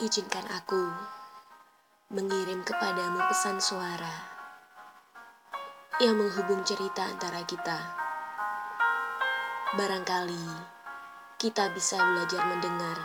[0.00, 0.88] Izinkan aku
[2.08, 4.24] mengirim kepadamu pesan suara
[6.00, 7.76] yang menghubung cerita antara kita.
[9.76, 10.48] Barangkali
[11.36, 12.96] kita bisa belajar mendengar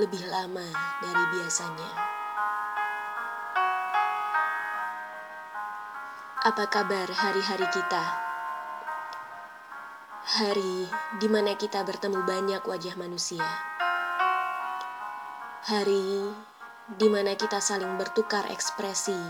[0.00, 0.64] lebih lama
[1.04, 1.90] dari biasanya.
[6.40, 8.04] Apa kabar hari-hari kita?
[10.40, 10.88] Hari
[11.20, 13.69] di mana kita bertemu banyak wajah manusia.
[15.60, 16.24] Hari
[16.96, 19.20] di mana kita saling bertukar ekspresi,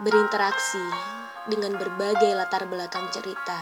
[0.00, 0.80] berinteraksi
[1.52, 3.60] dengan berbagai latar belakang cerita.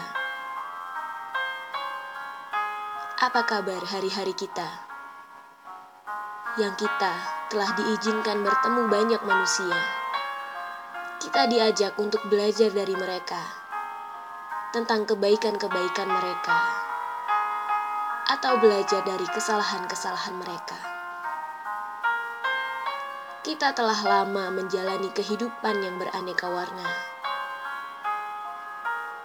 [3.19, 4.63] Apa kabar hari-hari kita?
[6.55, 7.13] Yang kita
[7.51, 9.75] telah diizinkan bertemu banyak manusia.
[11.19, 13.43] Kita diajak untuk belajar dari mereka
[14.71, 16.57] tentang kebaikan-kebaikan mereka
[18.31, 20.92] atau belajar dari kesalahan-kesalahan mereka.
[23.43, 26.87] Kita telah lama menjalani kehidupan yang beraneka warna.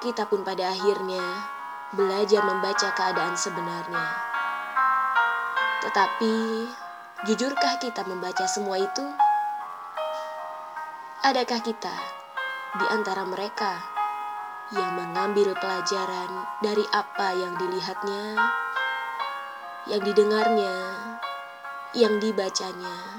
[0.02, 1.22] Kita pun pada akhirnya
[1.94, 4.06] belajar membaca keadaan sebenarnya.
[5.86, 6.34] Tetapi,
[7.30, 9.06] jujurkah kita membaca semua itu?
[11.22, 11.94] Adakah kita
[12.74, 13.78] di antara mereka
[14.74, 18.34] yang mengambil pelajaran dari apa yang dilihatnya,
[19.86, 20.74] yang didengarnya,
[21.94, 23.17] yang dibacanya?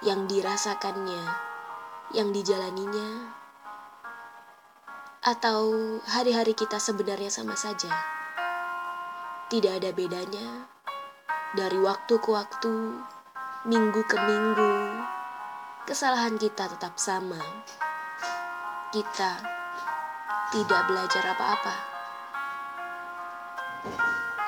[0.00, 1.20] Yang dirasakannya,
[2.16, 3.36] yang dijalaninya,
[5.20, 7.92] atau hari-hari kita sebenarnya sama saja.
[9.52, 10.64] Tidak ada bedanya
[11.52, 12.96] dari waktu ke waktu,
[13.68, 14.72] minggu ke minggu,
[15.84, 17.40] kesalahan kita tetap sama.
[18.90, 19.32] Kita
[20.50, 21.74] tidak belajar apa-apa.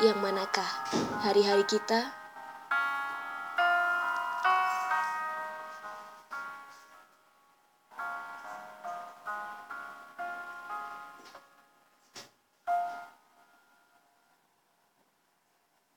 [0.01, 0.71] Yang manakah
[1.21, 2.22] hari-hari kita?